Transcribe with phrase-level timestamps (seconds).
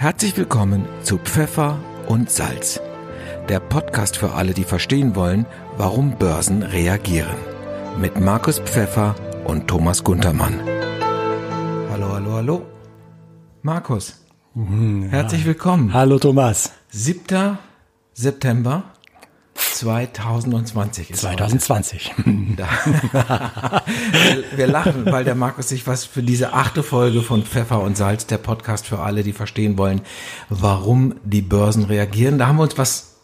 [0.00, 2.80] Herzlich willkommen zu Pfeffer und Salz,
[3.48, 5.44] der Podcast für alle, die verstehen wollen,
[5.76, 7.34] warum Börsen reagieren.
[8.00, 10.60] Mit Markus Pfeffer und Thomas Guntermann.
[11.90, 12.66] Hallo, hallo, hallo.
[13.62, 14.24] Markus,
[15.10, 15.92] herzlich willkommen.
[15.92, 16.70] Hallo Thomas.
[16.90, 17.58] 7.
[18.14, 18.84] September
[19.78, 22.14] 2020 ist 2020.
[22.56, 22.68] Da.
[24.56, 28.26] wir, lachen, weil der Markus sich was für diese achte Folge von Pfeffer und Salz,
[28.26, 30.00] der Podcast für alle, die verstehen wollen,
[30.48, 32.38] warum die Börsen reagieren.
[32.38, 33.18] Da haben wir uns was,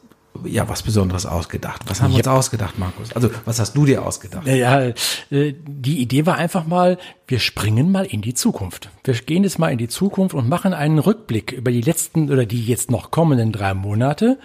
[0.45, 1.83] ja, was Besonderes ausgedacht.
[1.89, 3.13] Was haben wir uns ausgedacht, Markus?
[3.13, 4.47] Also, was hast du dir ausgedacht?
[4.47, 4.95] Ja, äh,
[5.31, 8.91] die Idee war einfach mal, wir springen mal in die Zukunft.
[9.03, 12.47] Wir gehen jetzt mal in die Zukunft und machen einen Rückblick über die letzten oder
[12.47, 14.39] die jetzt noch kommenden drei Monate.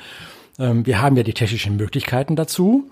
[0.60, 2.90] Ähm, wir haben ja die technischen Möglichkeiten dazu,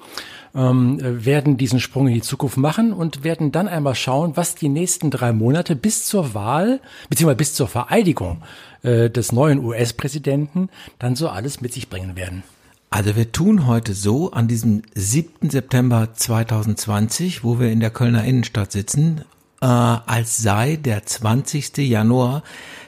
[0.56, 4.70] ähm, werden diesen Sprung in die Zukunft machen und werden dann einmal schauen, was die
[4.70, 8.42] nächsten drei Monate bis zur Wahl beziehungsweise bis zur Vereidigung
[8.84, 12.44] äh, des neuen US-Präsidenten dann so alles mit sich bringen werden.
[12.90, 15.50] Also wir tun heute so an diesem 7.
[15.50, 19.22] September 2020, wo wir in der Kölner Innenstadt sitzen,
[19.62, 21.78] äh, als sei der 20.
[21.80, 22.44] Januar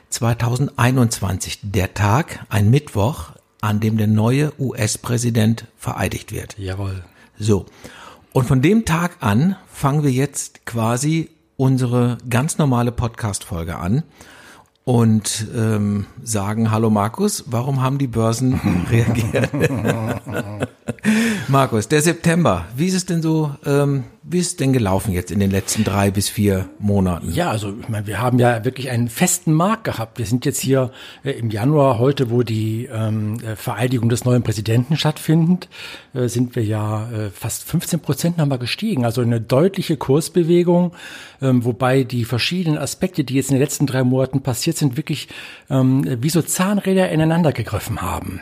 [0.09, 6.57] 2021 der Tag, ein Mittwoch, an dem der neue US-Präsident vereidigt wird.
[6.57, 7.03] Jawohl.
[7.38, 7.65] So.
[8.31, 14.03] Und von dem Tag an fangen wir jetzt quasi unsere ganz normale Podcast-Folge an
[14.85, 19.52] und ähm, sagen, hallo Markus, warum haben die Börsen reagiert?
[21.47, 25.39] Markus, der September, wie ist es denn so, ähm, wie ist denn gelaufen jetzt in
[25.39, 27.31] den letzten drei bis vier Monaten?
[27.31, 30.19] Ja, also ich meine, wir haben ja wirklich einen festen Markt gehabt.
[30.19, 30.91] Wir sind jetzt hier
[31.23, 35.67] äh, im Januar, heute, wo die ähm, äh, Vereidigung des neuen Präsidenten stattfindet,
[36.13, 39.03] äh, sind wir ja äh, fast 15 Prozent nochmal gestiegen.
[39.03, 40.91] Also eine deutliche Kursbewegung,
[41.41, 45.27] ähm, wobei die verschiedenen Aspekte, die jetzt in den letzten drei Monaten passiert sind, wirklich
[45.71, 48.41] ähm, wie so Zahnräder ineinander gegriffen haben.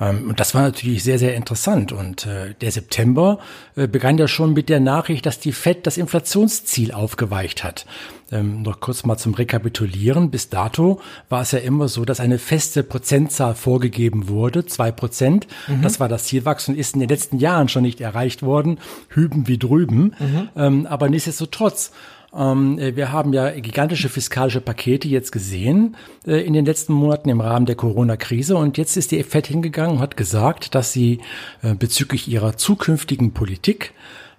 [0.00, 1.92] Ähm, und das war natürlich sehr, sehr interessant.
[1.92, 3.38] Und äh, der September
[3.74, 7.84] äh, begann ja schon mit der Nachricht, dass die Fed das Inflationsziel aufgeweicht hat.
[8.32, 10.30] Ähm, noch kurz mal zum Rekapitulieren.
[10.30, 15.46] Bis dato war es ja immer so, dass eine feste Prozentzahl vorgegeben wurde, zwei Prozent.
[15.68, 15.82] Mhm.
[15.82, 18.78] Das war das Zielwachstum, ist in den letzten Jahren schon nicht erreicht worden,
[19.08, 20.14] hüben wie drüben.
[20.18, 20.48] Mhm.
[20.56, 21.92] Ähm, aber nichtsdestotrotz
[22.34, 27.40] ähm, wir haben ja gigantische fiskalische Pakete jetzt gesehen äh, in den letzten Monaten im
[27.40, 28.56] Rahmen der Corona-Krise.
[28.56, 31.20] Und jetzt ist die FED hingegangen und hat gesagt, dass sie
[31.62, 33.92] äh, bezüglich ihrer zukünftigen Politik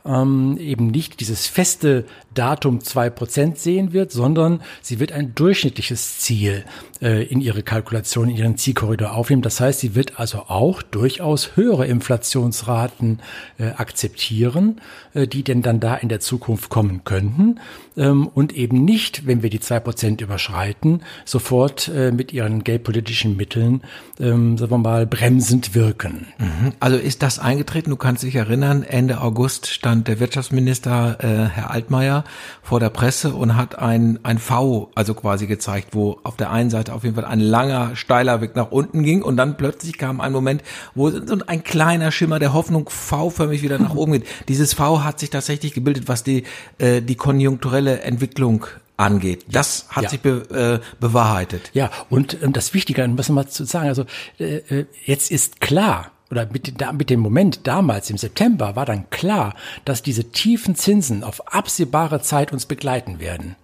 [0.07, 6.19] ähm, eben nicht dieses feste Datum zwei Prozent sehen wird, sondern sie wird ein durchschnittliches
[6.19, 6.65] Ziel
[7.01, 9.41] äh, in ihre Kalkulation, in ihren Zielkorridor aufnehmen.
[9.41, 13.19] Das heißt, sie wird also auch durchaus höhere Inflationsraten
[13.57, 14.81] äh, akzeptieren,
[15.13, 17.59] äh, die denn dann da in der Zukunft kommen könnten
[17.97, 23.35] ähm, und eben nicht, wenn wir die zwei Prozent überschreiten, sofort äh, mit ihren geldpolitischen
[23.35, 23.81] Mitteln,
[24.19, 26.27] ähm, sagen wir mal, bremsend wirken.
[26.37, 26.73] Mhm.
[26.79, 27.89] Also ist das eingetreten?
[27.89, 32.23] Du kannst dich erinnern, Ende August stand der Wirtschaftsminister äh, Herr Altmaier
[32.61, 36.69] vor der Presse und hat ein, ein V, also quasi gezeigt, wo auf der einen
[36.69, 40.21] Seite auf jeden Fall ein langer, steiler Weg nach unten ging und dann plötzlich kam
[40.21, 40.63] ein Moment,
[40.95, 44.27] wo so ein kleiner Schimmer der Hoffnung V-förmig wieder nach oben geht.
[44.47, 46.43] Dieses V hat sich tatsächlich gebildet, was die,
[46.77, 48.65] äh, die konjunkturelle Entwicklung
[48.97, 49.45] angeht.
[49.51, 50.09] Das hat ja.
[50.09, 51.71] sich be, äh, bewahrheitet.
[51.73, 54.05] Ja, und ähm, das Wichtige, man mal zu sagen, also
[54.39, 59.09] äh, äh jetzt ist klar, oder mit, mit dem Moment damals im September war dann
[59.09, 59.55] klar,
[59.85, 63.55] dass diese tiefen Zinsen auf absehbare Zeit uns begleiten werden.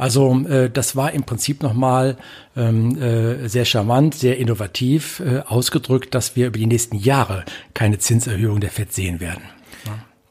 [0.00, 2.16] Also äh, das war im Prinzip nochmal
[2.56, 7.44] ähm, äh, sehr charmant, sehr innovativ äh, ausgedrückt, dass wir über die nächsten Jahre
[7.74, 9.42] keine Zinserhöhung der FED sehen werden.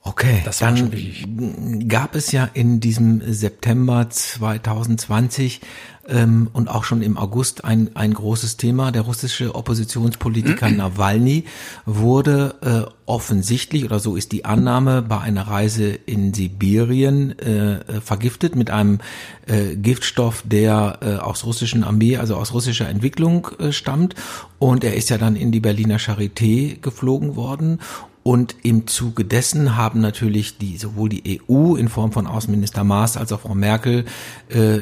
[0.10, 5.62] Okay, das dann gab es ja in diesem September 2020
[6.08, 8.92] ähm, und auch schon im August ein, ein großes Thema.
[8.92, 11.46] Der russische Oppositionspolitiker Nawalny
[11.86, 12.56] wurde
[12.88, 18.72] äh, offensichtlich, oder so ist die Annahme, bei einer Reise in Sibirien äh, vergiftet mit
[18.72, 19.00] einem
[19.46, 24.16] äh, Giftstoff, der äh, aus russischen Armee, also aus russischer Entwicklung äh, stammt.
[24.58, 27.80] Und er ist ja dann in die Berliner Charité geflogen worden
[28.22, 33.16] und im Zuge dessen haben natürlich die, sowohl die EU in Form von Außenminister Maas
[33.16, 34.06] als auch Frau Merkel
[34.50, 34.80] äh,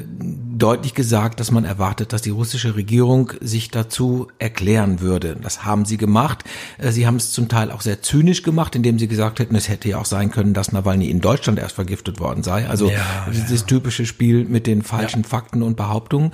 [0.57, 5.37] deutlich gesagt, dass man erwartet, dass die russische Regierung sich dazu erklären würde.
[5.41, 6.43] Das haben sie gemacht.
[6.79, 9.69] Äh, sie haben es zum Teil auch sehr zynisch gemacht, indem sie gesagt hätten, es
[9.69, 12.67] hätte ja auch sein können, dass Nawalny in Deutschland erst vergiftet worden sei.
[12.67, 15.27] Also ja, dieses typische Spiel mit den falschen ja.
[15.27, 16.31] Fakten und Behauptungen.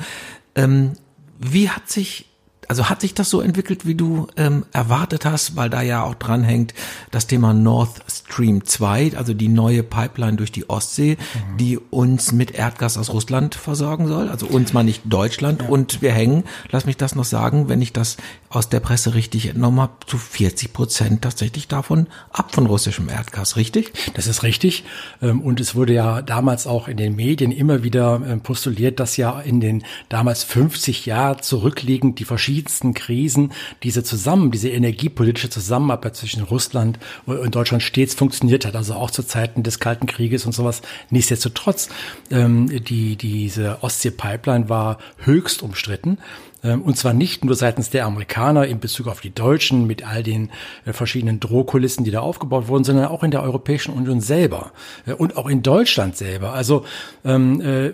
[0.55, 0.94] Ähm,
[1.39, 2.32] wie hat sich
[2.69, 6.15] also hat sich das so entwickelt, wie du ähm, erwartet hast, weil da ja auch
[6.15, 6.74] dranhängt
[7.12, 11.57] das Thema Nord Stream 2, also die neue Pipeline durch die Ostsee, mhm.
[11.57, 15.68] die uns mit Erdgas aus Russland versorgen soll, also uns mal nicht Deutschland ja.
[15.68, 18.18] und wir hängen, lass mich das noch sagen, wenn ich das
[18.50, 23.56] aus der Presse richtig entnommen habe, zu 40 Prozent tatsächlich davon ab von russischem Erdgas,
[23.56, 23.94] richtig?
[24.13, 24.83] Das ist richtig
[25.21, 29.18] ähm, und es wurde ja damals auch in den Medien immer wieder ähm, postuliert, dass
[29.18, 33.51] ja in den damals 50 Jahren zurückliegend die verschiedenen verschiedensten Krisen
[33.81, 39.23] diese zusammen, diese energiepolitische Zusammenarbeit zwischen Russland und Deutschland stets funktioniert hat, also auch zu
[39.23, 40.81] Zeiten des Kalten Krieges und sowas.
[41.09, 41.89] Nichtsdestotrotz,
[42.29, 46.19] ähm, die, diese Ostsee-Pipeline war höchst umstritten.
[46.63, 50.24] Ähm, und zwar nicht nur seitens der Amerikaner in Bezug auf die Deutschen mit all
[50.24, 50.50] den
[50.86, 54.71] äh, verschiedenen Drohkulissen, die da aufgebaut wurden, sondern auch in der Europäischen Union selber
[55.06, 56.54] äh, und auch in Deutschland selber.
[56.54, 56.86] Also
[57.25, 57.92] ähm, äh,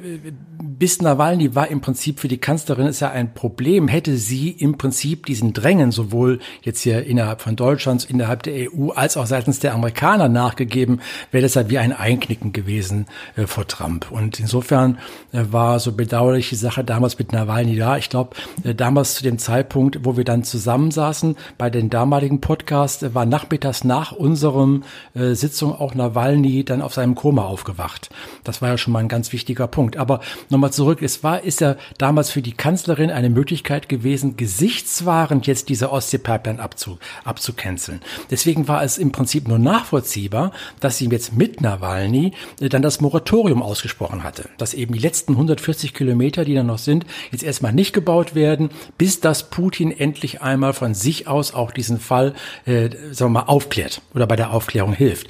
[0.61, 4.77] bis Nawalny war im Prinzip für die Kanzlerin ist ja ein Problem, hätte sie im
[4.77, 9.59] Prinzip diesen Drängen sowohl jetzt hier innerhalb von Deutschlands, innerhalb der EU als auch seitens
[9.59, 11.01] der Amerikaner nachgegeben,
[11.31, 13.07] wäre das ja wie ein Einknicken gewesen
[13.45, 14.11] vor Trump.
[14.11, 14.97] Und insofern
[15.31, 17.97] war so bedauerlich die Sache damals mit Nawalny da.
[17.97, 23.15] Ich glaube, damals zu dem Zeitpunkt, wo wir dann zusammensaßen bei den damaligen Podcast, äh,
[23.15, 24.83] war nachmittags nach unserem
[25.13, 28.09] äh, Sitzung auch Nawalny dann auf seinem Koma aufgewacht.
[28.43, 29.97] Das war ja schon mal ein ganz wichtiger Punkt.
[29.97, 30.19] Aber
[30.49, 35.69] nochmal zurück, es war, ist ja damals für die Kanzlerin eine Möglichkeit gewesen, gesichtswahrend jetzt
[35.69, 38.01] diese Ostsee-Pipeline abzu, abzucanceln.
[38.29, 43.01] Deswegen war es im Prinzip nur nachvollziehbar, dass sie jetzt mit Nawalny äh, dann das
[43.01, 44.49] Moratorium ausgesprochen hatte.
[44.57, 48.48] Dass eben die letzten 140 Kilometer, die da noch sind, jetzt erstmal nicht gebaut werden
[48.49, 52.33] werden, bis das Putin endlich einmal von sich aus auch diesen Fall,
[52.65, 55.27] äh, sagen wir mal, aufklärt oder bei der Aufklärung hilft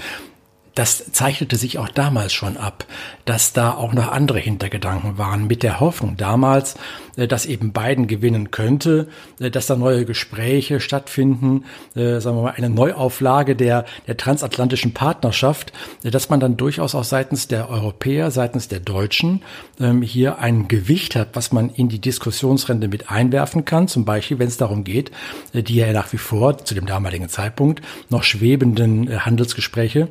[0.75, 2.86] das zeichnete sich auch damals schon ab,
[3.25, 6.75] dass da auch noch andere Hintergedanken waren, mit der Hoffnung damals,
[7.19, 9.07] äh, dass eben Biden gewinnen könnte,
[9.39, 14.94] äh, dass da neue Gespräche stattfinden, äh, sagen wir mal eine Neuauflage der, der transatlantischen
[14.94, 15.74] Partnerschaft,
[16.04, 19.42] dass man dann durchaus auch seitens der Europäer, seitens der Deutschen
[19.80, 24.39] ähm, hier ein Gewicht hat, was man in die Diskussionsrente mit einwerfen kann, zum Beispiel
[24.39, 25.12] wenn es darum geht,
[25.54, 30.07] die ja nach wie vor zu dem damaligen Zeitpunkt noch schwebenden Handelsgespräche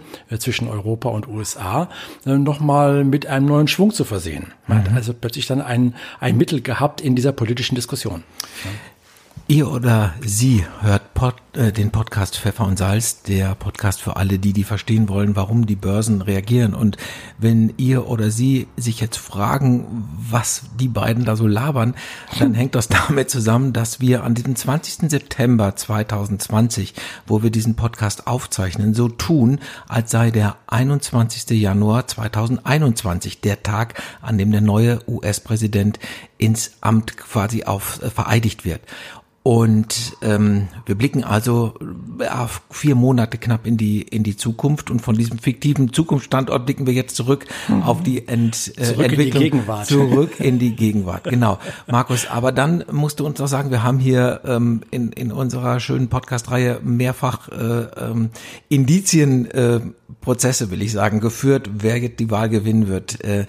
[0.49, 1.91] zwischen Europa und USA
[2.25, 4.55] nochmal mit einem neuen Schwung zu versehen.
[4.67, 4.97] Man hat mhm.
[4.97, 8.25] also plötzlich dann ein, ein Mittel gehabt, in dieser politischen Diskussion.
[9.47, 14.39] Ihr oder Sie hört Pod, äh, den Podcast Pfeffer und Salz, der Podcast für alle,
[14.39, 16.75] die, die verstehen wollen, warum die Börsen reagieren.
[16.75, 16.97] Und
[17.39, 21.95] wenn ihr oder Sie sich jetzt fragen, was die beiden da so labern,
[22.39, 25.11] dann hängt das damit zusammen, dass wir an diesem 20.
[25.11, 26.95] September 2020,
[27.27, 31.51] wo wir diesen Podcast aufzeichnen, so tun, als sei der 21.
[31.59, 35.99] Januar 2021 der Tag, an dem der neue US-Präsident
[36.39, 38.81] ins Amt quasi auf äh, vereidigt wird.
[39.43, 41.73] Und ähm, wir blicken also
[42.21, 46.87] ja, vier Monate knapp in die in die Zukunft und von diesem fiktiven Zukunftsstandort blicken
[46.87, 47.83] wir jetzt zurück mhm.
[47.83, 49.87] auf die Ent, äh, zurück Entwicklung in die Gegenwart.
[49.87, 51.25] zurück in die Gegenwart.
[51.25, 52.27] Genau, Markus.
[52.27, 56.09] Aber dann musst du uns noch sagen, wir haben hier ähm, in in unserer schönen
[56.09, 58.31] Podcast-Reihe mehrfach äh, ähm,
[58.69, 59.81] Indizien äh,
[60.21, 63.25] Prozesse, will ich sagen, geführt, wer jetzt die Wahl gewinnen wird.
[63.25, 63.47] Äh,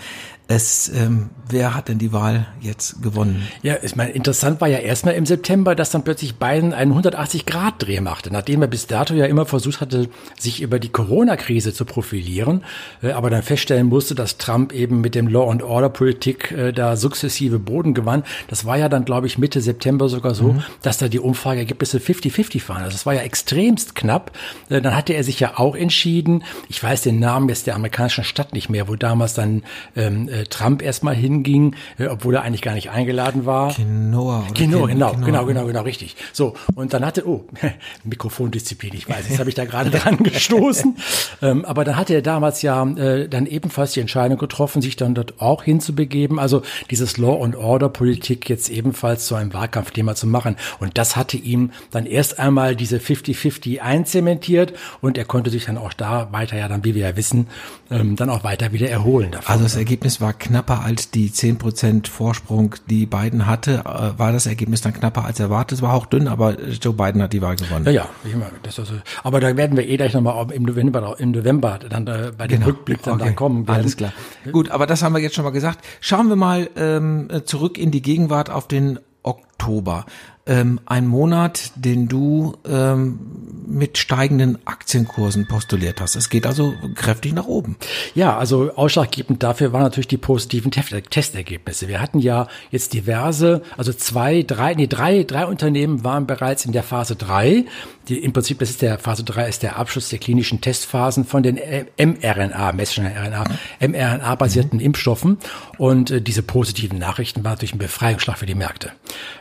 [0.50, 3.48] es, ähm, wer hat denn die Wahl jetzt gewonnen?
[3.62, 8.01] Ja, ich meine, interessant war ja erstmal im September, dass dann plötzlich Biden einen 180-Grad-Dreh
[8.01, 10.10] machte, nachdem er bis dato ja immer versucht hatte,
[10.40, 12.63] sich über die Corona-Krise zu profilieren,
[13.04, 17.94] äh, aber dann feststellen musste, dass Trump eben mit dem Law-and-Order-Politik äh, da sukzessive Boden
[17.94, 18.24] gewann.
[18.48, 20.63] Das war ja dann, glaube ich, Mitte September sogar so, mhm.
[20.81, 22.81] dass da die Umfrageergebnisse 50-50 waren.
[22.81, 24.31] Also das war ja extremst knapp.
[24.69, 28.23] Äh, dann hatte er sich ja auch entschieden, ich weiß den Namen jetzt der amerikanischen
[28.23, 29.62] Stadt nicht mehr, wo damals dann
[29.95, 33.74] ähm, äh, Trump erstmal hinging, äh, obwohl er eigentlich gar nicht eingeladen war.
[33.74, 34.40] Quinoa.
[34.40, 35.26] Oder Quinoa, genau, Quinoa.
[35.26, 36.16] genau, genau, genau, richtig.
[36.34, 37.46] So, und dann hatte, oh,
[38.04, 40.98] Mikrofondisziplin, ich weiß, jetzt habe ich da gerade dran gestoßen.
[41.42, 45.16] ähm, aber dann hatte er damals ja äh, dann ebenfalls die Entscheidung getroffen, sich dann
[45.16, 46.40] dort auch hinzubegeben.
[46.40, 50.56] Also dieses Law and Order Politik jetzt ebenfalls zu einem Wahlkampfthema zu machen.
[50.80, 55.78] Und das hatte ihm dann erst einmal diese 50-50 einzementiert und er konnte sich dann
[55.78, 57.48] auch da weiter ja dann, wie wir ja wissen,
[57.92, 59.54] ähm, dann auch weiter wieder erholen davon.
[59.54, 63.80] Also das Ergebnis war war knapper als die 10% Vorsprung, die Biden hatte.
[63.83, 65.80] Äh, war das Ergebnis dann knapper als erwartet?
[65.80, 67.86] Es war auch dünn, aber Joe Biden hat die Wahl gewonnen.
[67.86, 68.09] Ja, ja.
[68.24, 68.94] Ich meine, das also,
[69.24, 72.59] aber da werden wir eh gleich nochmal im November, im November dann äh, bei dem
[72.59, 72.68] genau.
[72.68, 73.26] Rückblick dann okay.
[73.26, 73.68] da kommen.
[73.68, 73.81] Werden.
[73.81, 74.14] Alles klar.
[74.52, 75.83] Gut, aber das haben wir jetzt schon mal gesagt.
[76.00, 80.06] Schauen wir mal ähm, zurück in die Gegenwart auf den Oktober.
[80.49, 83.19] Ähm, ein Monat, den du ähm,
[83.68, 86.15] mit steigenden Aktienkursen postuliert hast.
[86.15, 87.77] Es geht also kräftig nach oben.
[88.15, 91.87] Ja, also ausschlaggebend dafür waren natürlich die positiven Testergebnisse.
[91.87, 96.71] Wir hatten ja jetzt diverse, also zwei, drei, nee, drei, drei Unternehmen waren bereits in
[96.71, 97.65] der Phase drei.
[98.07, 101.44] Die, Im Prinzip, das ist der Phase drei ist der Abschluss der klinischen Testphasen von
[101.44, 101.59] den
[101.97, 103.44] mRNA, Messenger-RNA,
[103.79, 104.85] mRNA-basierten mhm.
[104.85, 105.37] Impfstoffen.
[105.77, 108.94] Und äh, diese positiven Nachrichten waren natürlich ein Befreiungsschlag für die Märkte.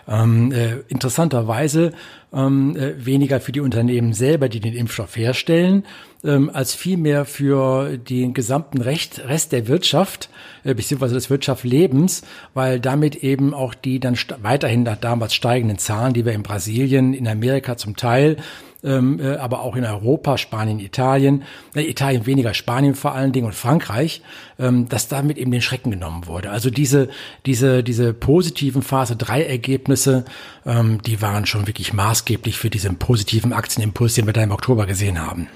[0.07, 1.93] Ähm, äh, interessanterweise
[2.33, 5.85] ähm, äh, weniger für die Unternehmen selber, die den Impfstoff herstellen,
[6.25, 10.29] ähm, als vielmehr für den gesamten Recht, Rest der Wirtschaft
[10.65, 16.15] äh, beziehungsweise des Wirtschaftslebens, weil damit eben auch die dann weiterhin nach damals steigenden Zahlen,
[16.15, 18.37] die wir in Brasilien, in Amerika zum Teil
[18.85, 21.43] ähm, äh, aber auch in Europa, Spanien, Italien,
[21.75, 24.23] Italien weniger, Spanien vor allen Dingen und Frankreich,
[24.59, 26.51] ähm, dass damit eben den Schrecken genommen wurde.
[26.51, 27.09] Also diese,
[27.47, 30.25] diese, diese positiven Phase 3 Ergebnisse,
[30.65, 34.87] ähm, die waren schon wirklich maßgeblich für diesen positiven Aktienimpuls, den wir da im Oktober
[34.87, 35.49] gesehen haben.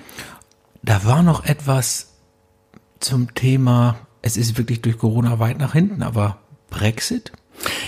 [0.83, 2.15] Da war noch etwas
[2.99, 6.39] zum Thema, es ist wirklich durch Corona weit nach hinten, aber
[6.71, 7.33] Brexit?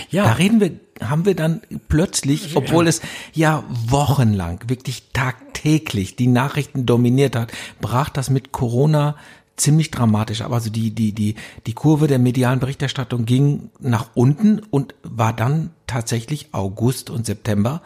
[0.09, 0.23] Ja.
[0.23, 3.01] Da reden wir, haben wir dann plötzlich, obwohl es
[3.33, 7.51] ja wochenlang, wirklich tagtäglich die Nachrichten dominiert hat,
[7.81, 9.15] brach das mit Corona
[9.57, 10.41] ziemlich dramatisch.
[10.41, 15.33] Aber also die, die, die, die Kurve der medialen Berichterstattung ging nach unten und war
[15.33, 17.81] dann tatsächlich August und September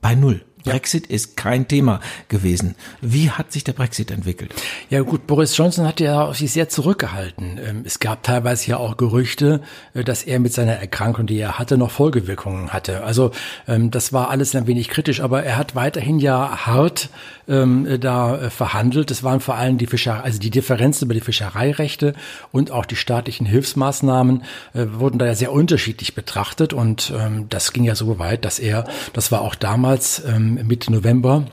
[0.00, 0.44] bei Null.
[0.64, 2.74] Brexit ist kein Thema gewesen.
[3.00, 4.54] Wie hat sich der Brexit entwickelt?
[4.88, 7.60] Ja gut, Boris Johnson hat ja sich sehr zurückgehalten.
[7.62, 9.60] Ähm, es gab teilweise ja auch Gerüchte,
[9.92, 13.04] äh, dass er mit seiner Erkrankung, die er hatte, noch Folgewirkungen hatte.
[13.04, 13.30] Also
[13.68, 17.10] ähm, das war alles ein wenig kritisch, aber er hat weiterhin ja hart
[17.46, 19.10] ähm, da äh, verhandelt.
[19.10, 22.14] Es waren vor allem die Fischerei, also die Differenzen über die Fischereirechte
[22.52, 27.12] und auch die staatlichen Hilfsmaßnahmen äh, wurden da ja sehr unterschiedlich betrachtet und
[27.50, 30.22] das ging ja so weit, dass er, das war auch damals
[30.54, 31.46] Mitte November,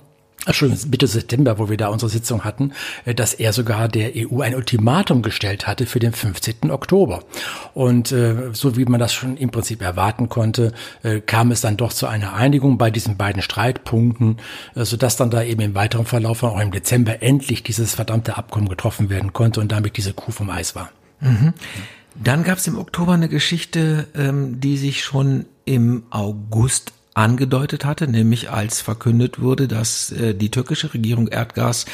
[0.46, 2.74] Entschuldigung, Mitte September, wo wir da unsere Sitzung hatten,
[3.06, 6.72] äh, dass er sogar der EU ein Ultimatum gestellt hatte für den 15.
[6.72, 7.24] Oktober.
[7.76, 11.78] Und äh, so wie man das schon im Prinzip erwarten konnte, äh, kam es dann
[11.78, 14.38] doch zu einer Einigung bei diesen beiden Streitpunkten,
[14.76, 19.10] sodass dann da eben im weiteren Verlauf auch im Dezember endlich dieses verdammte Abkommen getroffen
[19.10, 20.90] werden konnte und damit diese Kuh vom Eis war.
[21.20, 21.54] Mhm.
[22.16, 28.08] Dann gab es im Oktober eine Geschichte, ähm, die sich schon im August angedeutet hatte,
[28.08, 31.86] nämlich als verkündet wurde, dass äh, die türkische Regierung Erdgas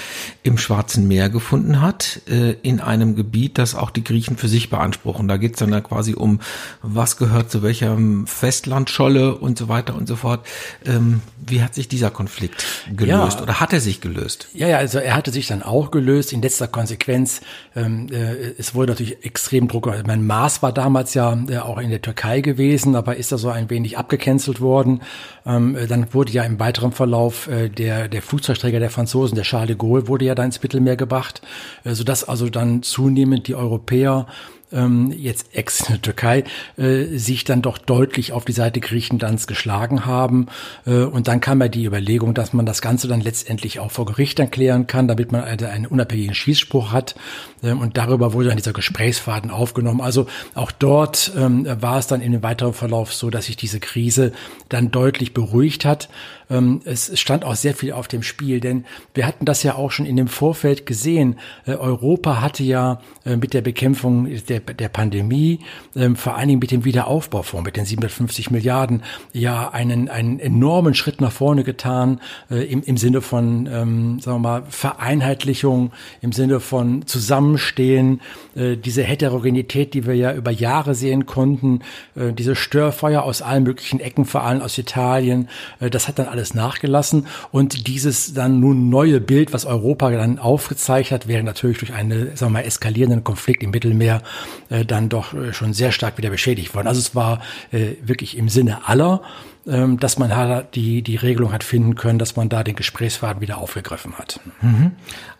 [0.43, 4.69] im Schwarzen Meer gefunden hat, äh, in einem Gebiet, das auch die Griechen für sich
[4.69, 5.27] beanspruchen.
[5.27, 6.39] Da geht es dann ja quasi um,
[6.83, 10.45] was gehört zu welcher Festlandscholle und so weiter und so fort.
[10.85, 12.63] Ähm, wie hat sich dieser Konflikt
[12.95, 14.49] gelöst ja, oder hat er sich gelöst?
[14.53, 16.31] Ja, ja, also er hatte sich dann auch gelöst.
[16.31, 17.41] In letzter Konsequenz,
[17.75, 19.87] ähm, äh, es wurde natürlich extrem Druck.
[20.05, 23.49] Mein Maß war damals ja äh, auch in der Türkei gewesen, aber ist da so
[23.49, 25.01] ein wenig abgecancelt worden.
[25.45, 29.67] Ähm, dann wurde ja im weiteren Verlauf äh, der, der Flugzeugträger der Franzosen, der Charles
[29.67, 31.41] de Gaulle, wurde ja da ins Mittelmeer gebracht,
[31.83, 34.27] äh, sodass also dann zunehmend die Europäer
[34.71, 36.43] ähm, jetzt Ex-Türkei,
[36.77, 40.47] äh, sich dann doch deutlich auf die Seite Griechenlands geschlagen haben.
[40.85, 44.05] Äh, und dann kam ja die Überlegung, dass man das Ganze dann letztendlich auch vor
[44.05, 47.15] Gericht erklären kann, damit man also einen unabhängigen Schießspruch hat.
[47.63, 50.01] Ähm, und darüber wurde dann dieser Gesprächsfaden aufgenommen.
[50.01, 53.79] Also auch dort ähm, war es dann in dem weiteren Verlauf so, dass sich diese
[53.79, 54.33] Krise
[54.69, 56.09] dann deutlich beruhigt hat.
[56.49, 59.91] Ähm, es stand auch sehr viel auf dem Spiel, denn wir hatten das ja auch
[59.91, 61.37] schon in dem Vorfeld gesehen.
[61.65, 65.59] Äh, Europa hatte ja äh, mit der Bekämpfung der, der Pandemie,
[65.95, 70.93] ähm, vor allen Dingen mit dem Wiederaufbaufonds, mit den 750 Milliarden, ja einen, einen enormen
[70.93, 76.31] Schritt nach vorne getan, äh, im, im Sinne von, ähm, sagen wir mal, Vereinheitlichung, im
[76.31, 78.21] Sinne von Zusammenstehen,
[78.55, 81.81] diese Heterogenität, die wir ja über Jahre sehen konnten,
[82.15, 85.49] diese Störfeuer aus allen möglichen Ecken, vor allem aus Italien,
[85.79, 91.23] das hat dann alles nachgelassen und dieses dann nun neue Bild, was Europa dann aufgezeichnet
[91.23, 94.21] hat, wäre natürlich durch einen, sagen wir mal, eskalierenden Konflikt im Mittelmeer
[94.69, 96.87] äh, dann doch äh, schon sehr stark wieder beschädigt worden.
[96.87, 97.41] Also es war
[97.71, 99.21] äh, wirklich im Sinne aller,
[99.67, 103.57] dass man halt die, die Regelung hat finden können, dass man da den Gesprächsfaden wieder
[103.57, 104.39] aufgegriffen hat.
[104.61, 104.91] Mhm.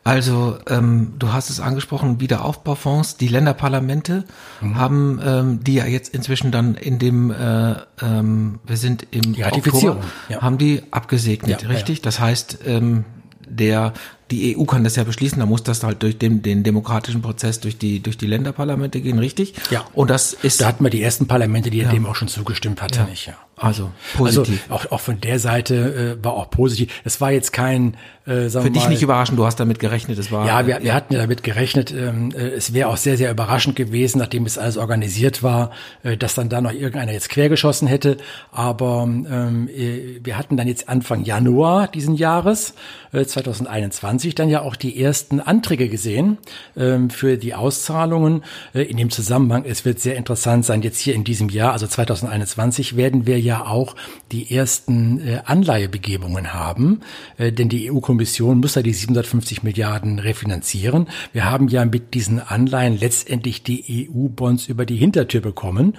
[0.04, 4.26] Also ähm, du hast es angesprochen, Wiederaufbaufonds, die Länderparlamente
[4.60, 4.76] mhm.
[4.78, 9.44] haben ähm, die ja jetzt inzwischen dann in dem, äh, ähm, wir sind im die
[9.44, 10.42] Ratifizierung, Oktober, ja.
[10.42, 12.00] haben die abgesegnet, ja, richtig?
[12.00, 12.04] Ja.
[12.04, 13.06] Das heißt, ähm,
[13.48, 13.94] der
[14.30, 17.62] die EU kann das ja beschließen, da muss das halt durch den, den demokratischen Prozess
[17.62, 19.54] durch die durch die Länderparlamente gehen, richtig?
[19.70, 19.86] Ja.
[19.94, 21.90] Und das ist da hatten wir die ersten Parlamente, die ja.
[21.90, 23.06] dem auch schon zugestimmt hatten, ja.
[23.06, 23.28] nicht?
[23.28, 23.36] Ja.
[23.58, 24.64] Also positiv.
[24.70, 26.94] Also auch, auch von der Seite äh, war auch positiv.
[27.04, 27.98] Es war jetzt kein
[28.28, 30.46] Äh, Für dich mal, nicht überraschend, du hast damit gerechnet, es war.
[30.46, 31.92] Ja, wir, wir hatten ja damit gerechnet.
[31.92, 35.72] Ähm, äh, es wäre auch sehr, sehr überraschend gewesen, nachdem es alles organisiert war,
[36.04, 38.18] äh, dass dann da noch irgendeiner jetzt quergeschossen hätte.
[38.52, 42.74] Aber ähm, äh, wir hatten dann jetzt Anfang Januar diesen Jahres,
[43.14, 46.38] äh, 2021, dann ja auch die ersten Anträge gesehen
[46.76, 48.44] ähm, für die Auszahlungen.
[48.74, 51.88] Äh, in dem Zusammenhang, es wird sehr interessant sein, jetzt hier in diesem Jahr, also
[51.88, 53.96] 2021, werden wir ja auch
[54.34, 57.00] die ersten äh, Anleihebegebungen haben,
[57.38, 61.06] äh, denn die EU-Kommission Kommission muss ja die 750 Milliarden refinanzieren.
[61.34, 65.94] Wir haben ja mit diesen Anleihen letztendlich die EU-Bonds über die Hintertür bekommen.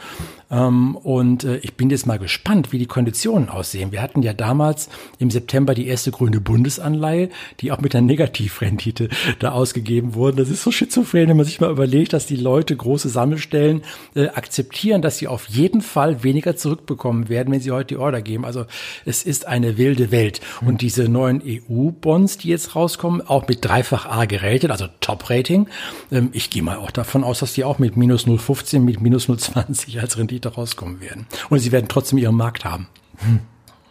[0.51, 3.93] Ähm, und äh, ich bin jetzt mal gespannt, wie die Konditionen aussehen.
[3.93, 4.89] Wir hatten ja damals
[5.21, 7.29] im September die erste grüne Bundesanleihe,
[7.61, 10.39] die auch mit einer Negativrendite da ausgegeben wurde.
[10.39, 13.83] Das ist so schizophren, wenn man sich mal überlegt, dass die Leute große Sammelstellen
[14.17, 18.23] äh, akzeptieren, dass sie auf jeden Fall weniger zurückbekommen werden, wenn sie heute die Order
[18.23, 18.45] geben.
[18.45, 18.65] Also
[19.05, 20.41] es ist eine wilde Welt.
[20.63, 20.79] Und hm.
[20.79, 25.69] diese neuen EU-Bonds, die jetzt rauskommen, auch mit dreifach A geratet, also Top-Rating.
[26.11, 29.29] Ähm, ich gehe mal auch davon aus, dass die auch mit minus 0,15, mit minus
[29.29, 31.27] 0,20 als Rendite rauskommen werden.
[31.51, 32.89] Und sie werden trotzdem ihren Markt haben.
[33.19, 33.41] Hm.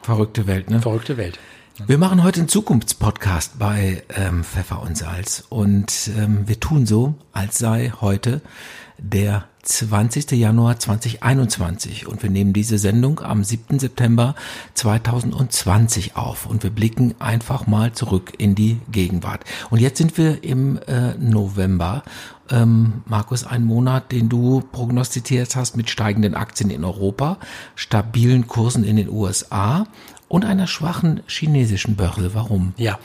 [0.02, 0.82] Verrückte Welt, ne?
[0.82, 1.38] Verrückte Welt.
[1.86, 7.14] Wir machen heute einen Zukunftspodcast bei ähm, Pfeffer und Salz und ähm, wir tun so,
[7.34, 8.42] als sei heute
[8.98, 10.32] der 20.
[10.32, 13.80] Januar 2021 und wir nehmen diese Sendung am 7.
[13.80, 14.34] September
[14.76, 19.44] 2020 auf und wir blicken einfach mal zurück in die Gegenwart.
[19.70, 22.04] Und jetzt sind wir im äh, November
[22.50, 27.38] ähm, Markus, ein Monat, den du prognostiziert hast mit steigenden Aktien in Europa,
[27.76, 29.86] stabilen Kursen in den USA
[30.28, 32.34] und einer schwachen chinesischen Börse.
[32.34, 32.74] Warum?
[32.78, 33.00] Ja,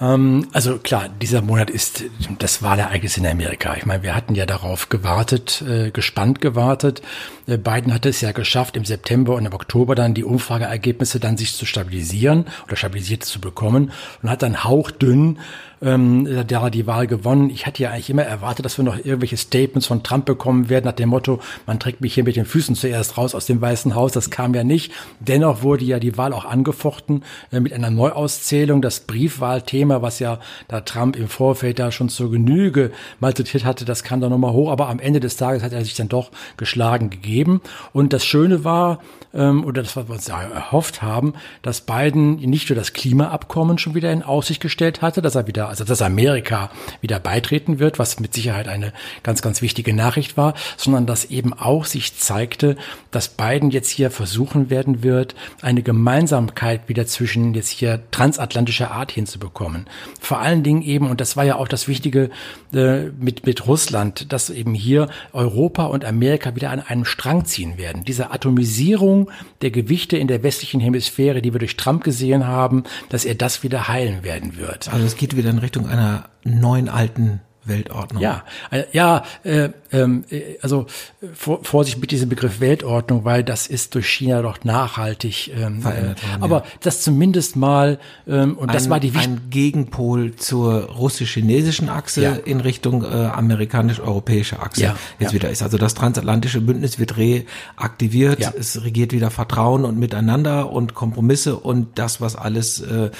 [0.00, 2.04] ähm, also klar, dieser Monat ist
[2.38, 3.74] das Wahlereignis in Amerika.
[3.76, 7.02] Ich meine, wir hatten ja darauf gewartet, äh, gespannt gewartet.
[7.46, 11.36] Äh, Biden hatte es ja geschafft, im September und im Oktober dann die Umfrageergebnisse dann
[11.36, 13.92] sich zu stabilisieren oder stabilisiert zu bekommen
[14.22, 15.38] und hat dann hauchdünn
[15.82, 17.50] ähm, der die Wahl gewonnen.
[17.50, 20.86] Ich hatte ja eigentlich immer erwartet, dass wir noch irgendwelche Statements von Trump bekommen werden
[20.86, 23.94] nach dem Motto, man trägt mich hier mit den Füßen zuerst raus aus dem Weißen
[23.94, 24.12] Haus.
[24.12, 24.92] Das kam ja nicht.
[25.20, 28.82] Dennoch wurde ja die Wahl auch angefochten äh, mit einer Neuauszählung.
[28.82, 32.90] Das Briefwahlthema, was ja da Trump im Vorfeld da schon zur Genüge
[33.20, 34.70] malträtiert hatte, das kam dann nochmal hoch.
[34.70, 37.60] Aber am Ende des Tages hat er sich dann doch geschlagen gegeben.
[37.92, 39.00] Und das Schöne war,
[39.34, 43.78] ähm, oder das, was wir uns ja erhofft haben, dass Biden nicht nur das Klimaabkommen
[43.78, 47.98] schon wieder in Aussicht gestellt hatte, dass er wieder also dass Amerika wieder beitreten wird,
[47.98, 48.92] was mit Sicherheit eine
[49.22, 52.76] ganz, ganz wichtige Nachricht war, sondern dass eben auch sich zeigte,
[53.10, 59.12] dass Biden jetzt hier versuchen werden wird, eine Gemeinsamkeit wieder zwischen jetzt hier transatlantischer Art
[59.12, 59.86] hinzubekommen.
[60.20, 62.30] Vor allen Dingen eben, und das war ja auch das Wichtige
[62.72, 67.78] äh, mit, mit Russland, dass eben hier Europa und Amerika wieder an einem Strang ziehen
[67.78, 68.04] werden.
[68.04, 69.30] Diese Atomisierung
[69.62, 73.62] der Gewichte in der westlichen Hemisphäre, die wir durch Trump gesehen haben, dass er das
[73.62, 74.92] wieder heilen werden wird.
[74.92, 78.22] Also es geht wieder in Richtung einer neuen alten Weltordnung.
[78.22, 80.86] Ja, äh, ja, äh, ähm, äh, also
[81.34, 86.22] vor, Vorsicht mit diesem Begriff Weltordnung, weil das ist durch China doch nachhaltig ähm, verändert
[86.22, 86.40] worden.
[86.40, 86.64] Äh, aber ja.
[86.80, 92.32] das zumindest mal ähm, und ein, das war die ein Gegenpol zur russisch-chinesischen Achse ja.
[92.32, 94.96] in Richtung äh, amerikanisch-europäische Achse ja.
[95.18, 95.62] jetzt wieder ist.
[95.62, 101.98] Also das transatlantische Bündnis wird reaktiviert, es regiert wieder Vertrauen und Miteinander und Kompromisse und
[101.98, 103.10] das, was alles äh,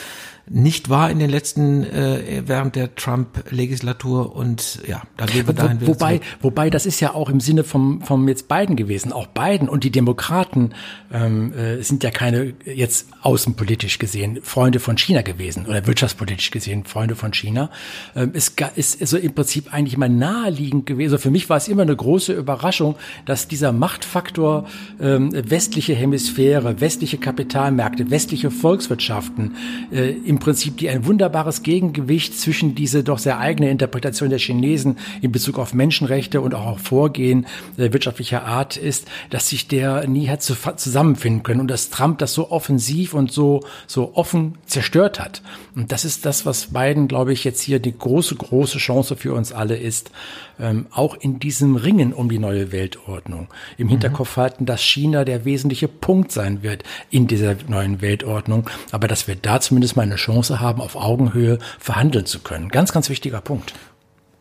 [0.48, 5.80] nicht war in den letzten äh, während der Trump-Legislatur und ja, da gehen wir dahin.
[5.80, 9.12] Wo, wobei, wobei das ist ja auch im Sinne vom vom jetzt Biden gewesen.
[9.12, 10.70] Auch Biden und die Demokraten
[11.12, 16.84] ähm, äh, sind ja keine jetzt außenpolitisch gesehen Freunde von China gewesen oder wirtschaftspolitisch gesehen
[16.84, 17.70] Freunde von China.
[18.14, 21.12] Ähm, es ist also im Prinzip eigentlich immer naheliegend gewesen.
[21.12, 22.94] Also für mich war es immer eine große Überraschung,
[23.24, 24.68] dass dieser Machtfaktor
[25.00, 29.56] ähm, westliche Hemisphäre, westliche Kapitalmärkte, westliche Volkswirtschaften
[29.90, 34.38] äh, im im Prinzip die ein wunderbares Gegengewicht zwischen diese doch sehr eigene Interpretation der
[34.38, 39.68] Chinesen in Bezug auf Menschenrechte und auch auf Vorgehen äh, wirtschaftlicher Art ist, dass sich
[39.68, 44.58] der nie hat zusammenfinden können und dass Trump das so offensiv und so, so offen
[44.66, 45.42] zerstört hat.
[45.74, 49.34] Und das ist das, was Biden, glaube ich, jetzt hier die große, große Chance für
[49.34, 50.10] uns alle ist,
[50.58, 54.40] ähm, auch in diesem Ringen um die neue Weltordnung im Hinterkopf mhm.
[54.40, 59.36] halten, dass China der wesentliche Punkt sein wird in dieser neuen Weltordnung, aber dass wir
[59.36, 62.68] da zumindest mal eine Chance haben, auf Augenhöhe verhandeln zu können.
[62.68, 63.74] Ganz, ganz wichtiger Punkt.